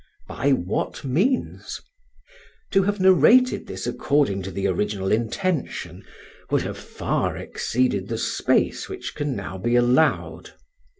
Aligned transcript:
By 0.27 0.49
what 0.49 1.05
means? 1.05 1.79
To 2.71 2.81
have 2.81 2.99
narrated 2.99 3.67
this 3.67 3.85
according 3.85 4.41
to 4.41 4.49
the 4.51 4.65
original 4.65 5.11
intention 5.11 6.03
would 6.49 6.63
have 6.63 6.79
far 6.79 7.37
exceeded 7.37 8.07
the 8.07 8.17
space 8.17 8.89
which 8.89 9.13
can 9.13 9.35
now 9.35 9.59
be 9.59 9.75
allowed. 9.75 10.53